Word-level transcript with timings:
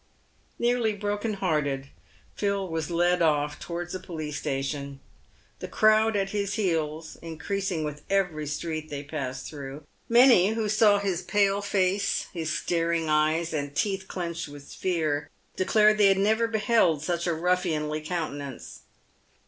Nearly 0.57 0.93
broken 0.95 1.35
hearted, 1.35 1.89
Phil 2.35 2.67
was 2.67 2.89
led 2.89 3.21
off 3.21 3.59
towards 3.59 3.93
the 3.93 3.99
police 3.99 4.37
station, 4.39 4.99
the 5.59 5.67
crowd 5.67 6.15
at 6.15 6.31
his 6.31 6.55
heels 6.55 7.17
increasing 7.21 7.83
with 7.83 8.01
every 8.09 8.47
street 8.47 8.89
they 8.89 9.03
passed 9.03 9.47
through. 9.47 9.83
Many 10.09 10.53
who 10.53 10.67
saw 10.69 10.97
his 10.97 11.21
pale 11.21 11.61
face, 11.61 12.25
his 12.33 12.51
staring 12.51 13.09
eyes, 13.09 13.53
and 13.53 13.75
teeth 13.75 14.07
clinched 14.07 14.47
with 14.47 14.73
fear, 14.73 15.29
declared 15.55 15.99
they 15.99 16.07
had 16.07 16.17
never 16.17 16.47
beheld 16.47 17.03
such 17.03 17.27
a 17.27 17.35
ruffianly 17.35 18.01
countenance. 18.01 18.79